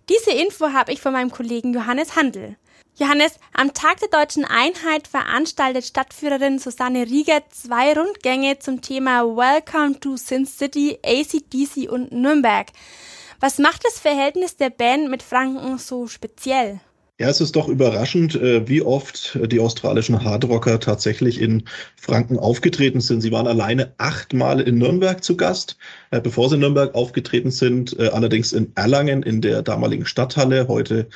Diese 0.10 0.32
Info 0.32 0.74
habe 0.74 0.92
ich 0.92 1.02
von 1.02 1.14
meinem 1.14 1.32
Kollegen 1.32 1.74
Johannes 1.74 2.16
Handel. 2.16 2.58
Johannes, 2.96 3.40
am 3.54 3.74
Tag 3.74 4.02
der 4.02 4.10
deutschen 4.10 4.46
Einheit 4.46 5.08
veranstaltet 5.08 5.84
Stadtführerin 5.84 6.60
Susanne 6.60 7.08
Rieger 7.08 7.42
zwei 7.50 7.92
Rundgänge 7.94 8.60
zum 8.60 8.82
Thema 8.82 9.24
Welcome 9.24 10.00
to 10.00 10.16
Sin 10.16 10.46
City, 10.46 11.00
ACDC 11.04 11.92
und 11.92 12.12
Nürnberg. 12.12 12.68
Was 13.40 13.58
macht 13.58 13.84
das 13.84 14.00
Verhältnis 14.00 14.58
der 14.58 14.70
Band 14.70 15.10
mit 15.10 15.24
Franken 15.24 15.80
so 15.80 16.06
speziell? 16.06 16.82
Ja, 17.20 17.30
es 17.30 17.42
ist 17.42 17.56
doch 17.56 17.68
überraschend, 17.68 18.36
äh, 18.36 18.68
wie 18.68 18.84
oft 18.84 19.40
die 19.52 19.60
australischen 19.60 20.24
Hardrocker 20.24 20.80
tatsächlich 20.80 21.42
in 21.42 21.64
Franken 21.96 22.38
aufgetreten 22.38 23.02
sind. 23.02 23.22
Sie 23.22 23.32
waren 23.32 23.48
alleine 23.48 23.94
achtmal 23.98 24.60
in 24.62 24.78
Nürnberg 24.78 25.24
zu 25.24 25.36
Gast, 25.36 25.78
äh, 26.14 26.22
bevor 26.22 26.48
sie 26.48 26.56
in 26.56 26.62
Nürnberg 26.62 26.94
aufgetreten 26.94 27.50
sind, 27.50 27.98
äh, 27.98 28.10
allerdings 28.10 28.54
in 28.54 28.72
Erlangen 28.76 29.24
in 29.24 29.42
der 29.42 29.64
damaligen 29.64 30.06
Stadthalle, 30.06 30.68
heute 30.68 31.08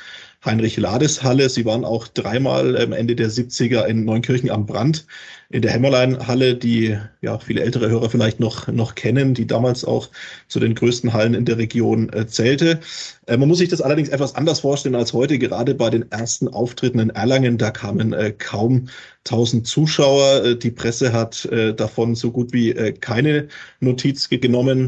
Heinrich-Lades-Halle. 0.44 1.48
Sie 1.48 1.64
waren 1.64 1.84
auch 1.84 2.06
dreimal 2.06 2.80
am 2.80 2.92
Ende 2.92 3.16
der 3.16 3.28
70er 3.28 3.86
in 3.86 4.04
Neunkirchen 4.04 4.50
am 4.50 4.66
Brand 4.66 5.06
in 5.50 5.62
der 5.62 5.72
Hämmerlein-Halle, 5.72 6.54
die 6.54 6.96
ja 7.22 7.38
viele 7.38 7.62
ältere 7.62 7.88
Hörer 7.88 8.10
vielleicht 8.10 8.38
noch, 8.38 8.68
noch 8.68 8.94
kennen, 8.94 9.34
die 9.34 9.46
damals 9.46 9.84
auch 9.84 10.10
zu 10.46 10.60
den 10.60 10.74
größten 10.74 11.12
Hallen 11.12 11.34
in 11.34 11.44
der 11.44 11.58
Region 11.58 12.12
äh, 12.12 12.26
zählte. 12.26 12.80
Äh, 13.26 13.36
man 13.36 13.48
muss 13.48 13.58
sich 13.58 13.68
das 13.68 13.80
allerdings 13.80 14.10
etwas 14.10 14.36
anders 14.36 14.60
vorstellen 14.60 14.94
als 14.94 15.12
heute. 15.12 15.38
Gerade 15.38 15.74
bei 15.74 15.90
den 15.90 16.10
ersten 16.12 16.46
Auftritten 16.48 17.00
in 17.00 17.10
Erlangen, 17.10 17.58
da 17.58 17.70
kamen 17.70 18.14
kaum 18.38 18.88
1000 19.26 19.66
Zuschauer. 19.66 20.54
Die 20.54 20.70
Presse 20.70 21.12
hat 21.12 21.46
davon 21.76 22.14
so 22.14 22.30
gut 22.30 22.52
wie 22.52 22.72
keine 23.00 23.48
Notiz 23.80 24.28
genommen 24.30 24.87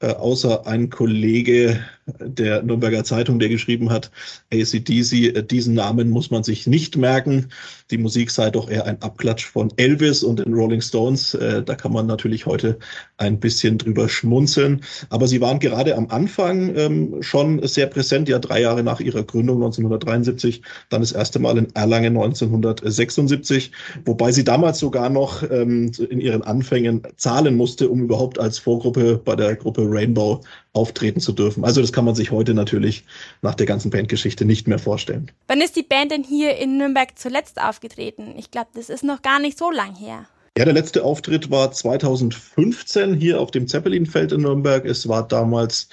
äh, 0.00 0.08
außer 0.08 0.66
ein 0.66 0.90
Kollege 0.90 1.80
der 2.20 2.62
Nürnberger 2.62 3.04
Zeitung, 3.04 3.38
der 3.38 3.48
geschrieben 3.48 3.90
hat, 3.90 4.10
ACDC, 4.52 5.12
äh, 5.12 5.42
diesen 5.42 5.74
Namen 5.74 6.10
muss 6.10 6.30
man 6.30 6.42
sich 6.42 6.66
nicht 6.66 6.96
merken. 6.96 7.48
Die 7.90 7.98
Musik 7.98 8.30
sei 8.30 8.50
doch 8.50 8.70
eher 8.70 8.86
ein 8.86 9.00
Abklatsch 9.02 9.46
von 9.46 9.72
Elvis 9.76 10.22
und 10.22 10.38
den 10.38 10.54
Rolling 10.54 10.80
Stones. 10.80 11.34
Äh, 11.34 11.62
da 11.62 11.74
kann 11.74 11.92
man 11.92 12.06
natürlich 12.06 12.46
heute 12.46 12.78
ein 13.16 13.40
bisschen 13.40 13.78
drüber 13.78 14.08
schmunzeln. 14.08 14.82
Aber 15.10 15.26
sie 15.26 15.40
waren 15.40 15.58
gerade 15.58 15.96
am 15.96 16.08
Anfang 16.08 16.74
ähm, 16.76 17.16
schon 17.22 17.66
sehr 17.66 17.86
präsent, 17.86 18.28
ja 18.28 18.38
drei 18.38 18.60
Jahre 18.60 18.82
nach 18.82 19.00
ihrer 19.00 19.22
Gründung 19.22 19.56
1973, 19.56 20.62
dann 20.90 21.00
das 21.00 21.12
erste 21.12 21.38
Mal 21.38 21.58
in 21.58 21.74
Erlangen 21.74 22.16
1976, 22.16 23.72
wobei 24.04 24.32
sie 24.32 24.44
damals 24.44 24.78
sogar 24.78 25.08
noch 25.10 25.42
ähm, 25.50 25.90
in 26.10 26.20
ihren 26.20 26.42
Anfängen 26.42 27.02
zahlen 27.16 27.56
musste, 27.56 27.88
um 27.88 28.02
überhaupt 28.02 28.38
als 28.38 28.58
Vorgruppe 28.58 29.20
bei 29.24 29.36
der 29.36 29.56
Gruppe 29.56 29.87
Rainbow 29.92 30.40
auftreten 30.72 31.20
zu 31.20 31.32
dürfen. 31.32 31.64
Also 31.64 31.80
das 31.80 31.92
kann 31.92 32.04
man 32.04 32.14
sich 32.14 32.30
heute 32.30 32.54
natürlich 32.54 33.04
nach 33.42 33.54
der 33.54 33.66
ganzen 33.66 33.90
Bandgeschichte 33.90 34.44
nicht 34.44 34.68
mehr 34.68 34.78
vorstellen. 34.78 35.30
Wann 35.48 35.60
ist 35.60 35.76
die 35.76 35.82
Band 35.82 36.12
denn 36.12 36.24
hier 36.24 36.56
in 36.56 36.78
Nürnberg 36.78 37.18
zuletzt 37.18 37.60
aufgetreten? 37.60 38.34
Ich 38.36 38.50
glaube, 38.50 38.68
das 38.74 38.88
ist 38.90 39.04
noch 39.04 39.22
gar 39.22 39.38
nicht 39.38 39.58
so 39.58 39.70
lang 39.70 39.94
her. 39.94 40.26
Ja, 40.58 40.64
der 40.64 40.74
letzte 40.74 41.04
Auftritt 41.04 41.52
war 41.52 41.70
2015 41.70 43.14
hier 43.14 43.40
auf 43.40 43.52
dem 43.52 43.68
Zeppelinfeld 43.68 44.32
in 44.32 44.40
Nürnberg. 44.40 44.84
Es 44.86 45.06
war 45.06 45.28
damals 45.28 45.88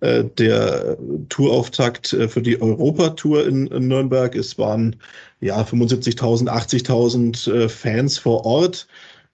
äh, 0.00 0.24
der 0.24 0.98
Tourauftakt 1.30 2.12
äh, 2.12 2.28
für 2.28 2.42
die 2.42 2.60
Europatour 2.60 3.46
in, 3.46 3.68
in 3.68 3.88
Nürnberg. 3.88 4.34
Es 4.34 4.58
waren 4.58 4.96
ja 5.40 5.62
75.000, 5.62 6.48
80.000 6.48 7.50
äh, 7.50 7.68
Fans 7.70 8.18
vor 8.18 8.44
Ort. 8.44 8.88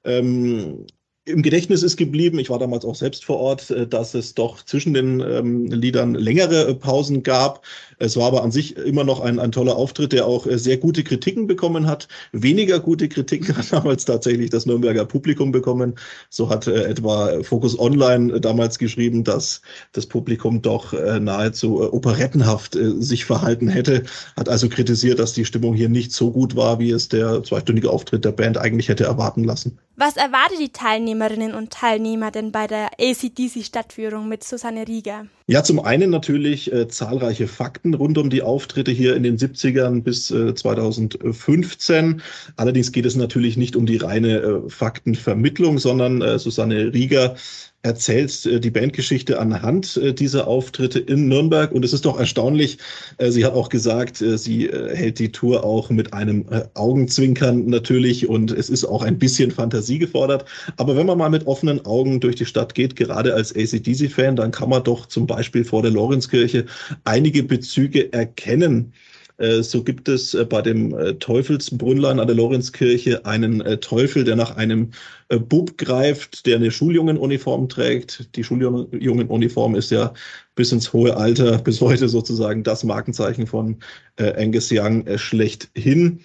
Ähm, 0.05 0.87
im 1.27 1.43
Gedächtnis 1.43 1.83
ist 1.83 1.97
geblieben, 1.97 2.39
ich 2.39 2.51
war 2.51 2.61
damals 2.61 2.85
auch 2.85 2.95
selbst 2.95 3.25
vor 3.25 3.39
Ort, 3.39 3.71
äh, 3.71 3.87
dass 3.87 4.15
es 4.15 4.35
doch 4.35 4.65
zwischen 4.65 4.95
den 4.95 5.21
ähm, 5.21 5.67
Liedern 5.67 6.15
längere 6.15 6.69
äh, 6.69 6.75
Pausen 6.75 7.25
gab. 7.25 7.65
Es 7.99 8.17
war 8.17 8.29
aber 8.29 8.45
an 8.45 8.53
sich 8.53 8.77
immer 8.77 9.03
noch 9.03 9.21
ein, 9.21 9.41
ein 9.41 9.51
toller 9.51 9.77
Auftritt, 9.77 10.13
der 10.13 10.27
auch 10.27 10.47
äh, 10.47 10.57
sehr 10.57 10.77
gute 10.77 11.03
Kritiken 11.03 11.49
bekommen 11.49 11.89
hat. 11.89 12.07
Weniger 12.31 12.79
gute 12.79 13.09
Kritiken 13.09 13.57
hat 13.57 13.73
damals 13.73 14.05
tatsächlich 14.05 14.51
das 14.51 14.67
Nürnberger 14.67 15.05
Publikum 15.05 15.51
bekommen. 15.51 15.97
So 16.31 16.49
hat 16.49 16.69
äh, 16.69 16.85
etwa 16.85 17.43
Focus 17.43 17.77
Online 17.77 18.41
damals 18.41 18.79
geschrieben, 18.79 19.25
dass 19.25 19.63
das 19.93 20.07
Publikum 20.07 20.63
doch 20.63 20.93
äh, 20.93 21.19
nahezu 21.19 21.83
äh, 21.83 21.87
operettenhaft 21.87 22.79
sich 22.99 23.25
verhalten 23.25 23.69
hätte. 23.69 24.05
Hat 24.37 24.49
also 24.49 24.69
kritisiert, 24.69 25.19
dass 25.19 25.33
die 25.33 25.45
Stimmung 25.45 25.75
hier 25.75 25.89
nicht 25.89 26.13
so 26.13 26.31
gut 26.31 26.55
war, 26.55 26.79
wie 26.79 26.91
es 26.91 27.09
der 27.09 27.43
zweistündige 27.43 27.91
Auftritt 27.91 28.25
der 28.25 28.33
Band 28.33 28.59
eigentlich 28.59 28.89
hätte 28.89 29.05
erwarten 29.05 29.43
lassen. 29.43 29.79
Was 29.99 30.19
erwartet 30.19 30.59
die 30.61 30.73
Teilnehmerinnen 30.73 31.55
und 31.55 31.73
Teilnehmer 31.73 32.31
denn 32.31 32.53
bei 32.53 32.67
der 32.67 32.91
ACDC-Stadtführung 33.01 34.29
mit 34.29 34.45
Susanne 34.45 34.87
Rieger? 34.87 35.27
Ja, 35.49 35.63
zum 35.63 35.79
einen 35.79 36.11
natürlich 36.11 36.73
äh, 36.73 36.89
zahlreiche 36.89 37.47
Fakten 37.47 37.95
rund 37.95 38.19
um 38.19 38.31
die 38.31 38.43
Auftritte 38.43 38.91
hier 38.91 39.15
in 39.15 39.23
den 39.23 39.39
70ern 39.39 40.03
bis 40.03 40.29
äh, 40.33 40.57
2015. 40.57 42.21
Allerdings 42.57 42.91
geht 42.91 43.07
es 43.07 43.15
natürlich 43.15 43.57
nicht 43.57 43.77
um 43.77 43.87
die 43.87 43.99
reine 43.99 44.39
äh, 44.41 44.69
Faktenvermittlung, 44.69 45.79
sondern 45.79 46.21
äh, 46.21 46.41
Susanne 46.41 46.93
Rieger 46.93 47.37
erzählt 47.83 48.45
äh, 48.45 48.59
die 48.59 48.73
Bandgeschichte 48.73 49.39
anhand 49.39 49.97
äh, 49.99 50.13
dieser 50.13 50.49
Auftritte 50.49 50.99
in 50.99 51.29
Nürnberg. 51.29 51.71
Und 51.71 51.85
es 51.85 51.93
ist 51.93 52.07
doch 52.07 52.19
erstaunlich, 52.19 52.79
sie 53.21 53.45
hat 53.45 53.53
auch 53.53 53.69
gesagt, 53.69 54.17
sie 54.17 54.69
hält 54.69 55.19
die 55.19 55.31
Tour 55.31 55.65
auch 55.65 55.91
mit 55.91 56.13
einem 56.13 56.45
Augenzwinkern 56.75 57.67
natürlich 57.67 58.29
und 58.29 58.51
es 58.51 58.69
ist 58.69 58.85
auch 58.85 59.03
ein 59.03 59.19
bisschen 59.19 59.51
Fantasie 59.51 59.99
gefordert. 59.99 60.45
Aber 60.77 60.97
wenn 60.97 61.07
man 61.07 61.19
mal 61.19 61.31
mit 61.31 61.47
offenen 61.47 61.85
Augen 61.87 62.21
durch 62.21 62.37
die 62.37 62.47
Stadt 62.47 62.75
geht, 62.75 62.97
gerade 62.97 63.35
als 63.35 63.55
ACDC-Fan, 63.55 64.37
dann 64.37 64.51
kann 64.51 64.69
man 64.69 64.83
doch 64.83 65.07
zum 65.07 65.27
Beispiel 65.27 65.36
vor 65.65 65.83
der 65.83 65.91
Lorenzkirche 65.91 66.67
einige 67.05 67.43
Bezüge 67.43 68.13
erkennen 68.13 68.93
äh, 69.39 69.63
so 69.63 69.83
gibt 69.83 70.09
es 70.09 70.35
äh, 70.35 70.45
bei 70.45 70.63
dem 70.63 70.95
äh, 70.95 71.15
Teufelsbrünnlein 71.15 72.21
an 72.21 72.27
der 72.27 72.37
Lorenzkirche 72.37 73.25
einen 73.27 73.63
Teufel, 73.81 74.25
der 74.25 74.37
nach 74.37 74.57
einem 74.57 74.93
Bub 75.29 75.77
greift, 75.77 76.47
der 76.47 76.57
eine 76.57 76.71
Schuljungenuniform 76.71 77.69
trägt. 77.69 78.37
Die 78.37 78.45
Schuljungenuniform 78.45 79.75
ist 79.75 79.91
ja 79.91 80.15
bis 80.55 80.73
ins 80.73 80.93
hohe 80.93 81.17
Alter, 81.17 81.59
bis 81.65 81.81
heute 81.81 82.09
sozusagen 82.09 82.63
das 82.63 82.85
Markenzeichen 82.85 83.47
von 83.47 83.79
Angus 84.17 84.71
Young 84.71 85.05
schlechthin. 85.19 86.21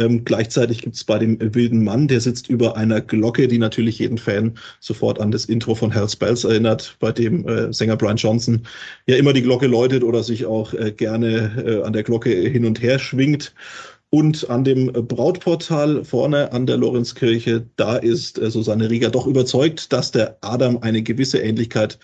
Ähm, 0.00 0.24
gleichzeitig 0.24 0.80
gibt 0.80 0.96
es 0.96 1.04
bei 1.04 1.18
dem 1.18 1.38
wilden 1.54 1.84
Mann, 1.84 2.08
der 2.08 2.20
sitzt 2.22 2.48
über 2.48 2.76
einer 2.76 3.02
Glocke, 3.02 3.46
die 3.48 3.58
natürlich 3.58 3.98
jeden 3.98 4.16
Fan 4.16 4.54
sofort 4.80 5.20
an 5.20 5.30
das 5.30 5.44
Intro 5.44 5.74
von 5.74 5.92
Hell's 5.92 6.16
Bells 6.16 6.44
erinnert, 6.44 6.96
bei 7.00 7.12
dem 7.12 7.46
äh, 7.46 7.72
Sänger 7.72 7.96
Brian 7.96 8.16
Johnson 8.16 8.62
ja 9.06 9.16
immer 9.16 9.34
die 9.34 9.42
Glocke 9.42 9.66
läutet 9.66 10.02
oder 10.02 10.22
sich 10.22 10.46
auch 10.46 10.72
äh, 10.72 10.90
gerne 10.90 11.52
äh, 11.64 11.82
an 11.82 11.92
der 11.92 12.02
Glocke 12.02 12.30
hin 12.30 12.64
und 12.64 12.80
her 12.80 12.98
schwingt. 12.98 13.54
Und 14.12 14.50
an 14.50 14.64
dem 14.64 14.86
Brautportal 14.86 16.04
vorne 16.04 16.50
an 16.50 16.66
der 16.66 16.78
Lorenzkirche, 16.78 17.66
da 17.76 17.96
ist 17.96 18.38
äh, 18.38 18.50
Susanne 18.50 18.90
Rieger 18.90 19.10
doch 19.10 19.26
überzeugt, 19.26 19.92
dass 19.92 20.10
der 20.10 20.38
Adam 20.40 20.78
eine 20.78 21.02
gewisse 21.02 21.38
Ähnlichkeit 21.38 21.98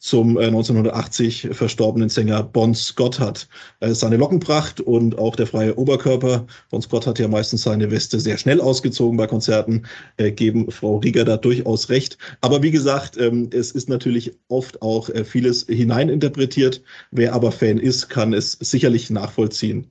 zum 0.00 0.38
1980 0.38 1.44
äh, 1.44 1.54
verstorbenen 1.54 2.08
Sänger 2.08 2.42
Bon 2.42 2.74
Scott 2.74 3.18
hat. 3.18 3.48
Seine 3.80 4.16
Lockenpracht 4.16 4.80
und 4.80 5.18
auch 5.18 5.36
der 5.36 5.46
freie 5.46 5.76
Oberkörper, 5.76 6.46
Bon 6.70 6.82
Scott 6.82 7.06
hat 7.06 7.18
ja 7.18 7.28
meistens 7.28 7.62
seine 7.62 7.90
Weste 7.90 8.20
sehr 8.20 8.38
schnell 8.38 8.60
ausgezogen 8.60 9.16
bei 9.16 9.26
Konzerten, 9.26 9.86
äh, 10.16 10.30
geben 10.32 10.70
Frau 10.70 10.98
Rieger 10.98 11.24
da 11.24 11.36
durchaus 11.36 11.88
recht. 11.88 12.18
Aber 12.40 12.62
wie 12.62 12.70
gesagt, 12.70 13.16
ähm, 13.18 13.50
es 13.52 13.72
ist 13.72 13.88
natürlich 13.88 14.32
oft 14.48 14.82
auch 14.82 15.08
äh, 15.10 15.24
vieles 15.24 15.66
hineininterpretiert. 15.66 16.82
Wer 17.10 17.34
aber 17.34 17.52
Fan 17.52 17.78
ist, 17.78 18.08
kann 18.08 18.32
es 18.32 18.52
sicherlich 18.52 19.10
nachvollziehen, 19.10 19.86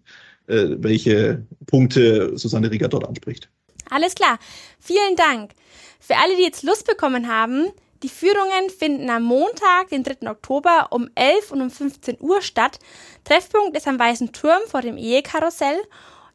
welche 0.47 1.45
Punkte 1.65 2.37
Susanne 2.37 2.71
Rieger 2.71 2.87
dort 2.87 3.05
anspricht. 3.05 3.49
Alles 3.89 4.15
klar. 4.15 4.39
Vielen 4.79 5.15
Dank. 5.17 5.51
Für 5.99 6.15
alle, 6.15 6.35
die 6.37 6.43
jetzt 6.43 6.63
Lust 6.63 6.87
bekommen 6.87 7.27
haben, 7.27 7.67
die 8.03 8.09
Führungen 8.09 8.69
finden 8.69 9.09
am 9.09 9.23
Montag, 9.23 9.89
den 9.89 10.03
3. 10.03 10.29
Oktober 10.29 10.87
um 10.91 11.09
11 11.15 11.51
und 11.51 11.61
um 11.61 11.69
15 11.69 12.17
Uhr 12.19 12.41
statt. 12.41 12.79
Treffpunkt 13.23 13.75
ist 13.75 13.87
am 13.87 13.99
Weißen 13.99 14.31
Turm 14.33 14.61
vor 14.67 14.81
dem 14.81 14.97
Ehekarussell. 14.97 15.81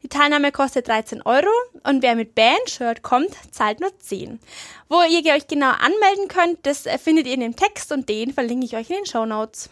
Die 0.03 0.09
Teilnahme 0.09 0.51
kostet 0.51 0.89
13 0.89 1.23
Euro 1.23 1.47
und 1.85 2.03
wer 2.03 2.17
mit 2.17 2.35
Bandshirt 2.35 3.03
kommt, 3.03 3.37
zahlt 3.53 3.81
nur 3.81 3.97
10. 3.97 4.41
Wo 4.89 5.01
ihr 5.03 5.33
euch 5.33 5.47
genau 5.47 5.71
anmelden 5.71 6.27
könnt, 6.27 6.67
das 6.67 6.89
findet 7.01 7.29
ihr 7.29 7.35
in 7.35 7.41
dem 7.41 7.57
Text 7.57 7.93
und 7.93 8.09
den 8.09 8.33
verlinke 8.33 8.67
ich 8.67 8.75
euch 8.77 8.91
in 8.91 8.97
den 8.97 9.07
Show 9.07 9.25
Notes. 9.25 9.71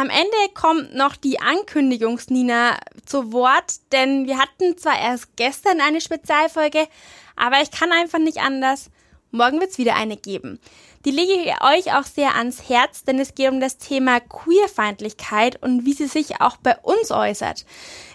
Am 0.00 0.10
Ende 0.10 0.54
kommt 0.54 0.94
noch 0.94 1.16
die 1.16 1.40
Ankündigungsnina 1.40 2.78
zu 3.04 3.32
Wort, 3.32 3.80
denn 3.90 4.28
wir 4.28 4.38
hatten 4.38 4.78
zwar 4.78 4.96
erst 4.96 5.34
gestern 5.34 5.80
eine 5.80 6.00
Spezialfolge, 6.00 6.86
aber 7.34 7.60
ich 7.62 7.72
kann 7.72 7.90
einfach 7.90 8.20
nicht 8.20 8.38
anders. 8.38 8.90
Morgen 9.32 9.58
wird 9.58 9.72
es 9.72 9.78
wieder 9.78 9.96
eine 9.96 10.16
geben. 10.16 10.60
Die 11.04 11.10
lege 11.10 11.32
ich 11.32 11.50
euch 11.64 11.96
auch 11.96 12.04
sehr 12.04 12.36
ans 12.36 12.68
Herz, 12.68 13.02
denn 13.02 13.18
es 13.18 13.34
geht 13.34 13.50
um 13.50 13.58
das 13.58 13.78
Thema 13.78 14.20
Queerfeindlichkeit 14.20 15.60
und 15.60 15.84
wie 15.84 15.94
sie 15.94 16.06
sich 16.06 16.40
auch 16.40 16.58
bei 16.58 16.76
uns 16.76 17.10
äußert. 17.10 17.66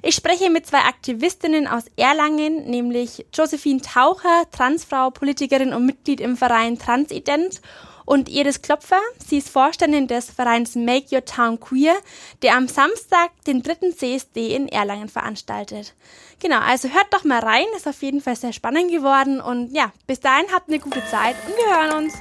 Ich 0.03 0.15
spreche 0.15 0.49
mit 0.49 0.65
zwei 0.65 0.85
Aktivistinnen 0.85 1.67
aus 1.67 1.83
Erlangen, 1.97 2.63
nämlich 2.63 3.25
Josephine 3.33 3.81
Taucher, 3.81 4.45
Transfrau, 4.53 5.09
Politikerin 5.09 5.73
und 5.73 5.85
Mitglied 5.85 6.21
im 6.21 6.37
Verein 6.37 6.79
Transident 6.79 7.59
und 8.05 8.29
Iris 8.29 8.61
Klopfer. 8.61 8.99
Sie 9.25 9.37
ist 9.37 9.49
Vorständin 9.49 10.07
des 10.07 10.29
Vereins 10.29 10.75
Make 10.75 11.15
Your 11.15 11.25
Town 11.25 11.59
Queer, 11.59 11.95
der 12.41 12.55
am 12.55 12.67
Samstag 12.67 13.31
den 13.47 13.63
dritten 13.63 13.95
CSD 13.95 14.55
in 14.55 14.67
Erlangen 14.67 15.09
veranstaltet. 15.09 15.93
Genau, 16.39 16.59
also 16.59 16.89
hört 16.89 17.07
doch 17.11 17.23
mal 17.23 17.39
rein, 17.39 17.65
ist 17.75 17.87
auf 17.87 18.01
jeden 18.01 18.21
Fall 18.21 18.35
sehr 18.35 18.53
spannend 18.53 18.91
geworden 18.91 19.39
und 19.39 19.73
ja, 19.73 19.91
bis 20.07 20.19
dahin 20.19 20.45
habt 20.53 20.67
eine 20.67 20.79
gute 20.79 21.03
Zeit 21.05 21.35
und 21.47 21.55
wir 21.55 21.77
hören 21.77 22.05
uns. 22.05 22.13